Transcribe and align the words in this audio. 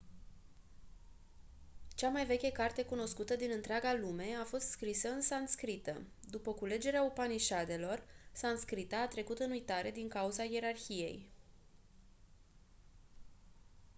cea 1.95 2.09
mai 2.09 2.25
veche 2.25 2.51
carte 2.51 2.85
cunoscută 2.85 3.35
din 3.35 3.49
întreaga 3.53 3.93
lume 3.93 4.25
a 4.41 4.45
fost 4.45 4.67
scrisă 4.69 5.07
în 5.09 5.21
sanscrită 5.21 6.01
după 6.29 6.53
culegerea 6.53 7.03
upanișadelor 7.03 8.03
sanscrita 8.31 8.97
a 8.97 9.07
trecut 9.07 9.37
în 9.39 9.51
uitare 9.51 9.91
din 9.91 10.07
cauza 10.09 10.43
ierarhiei 10.43 11.27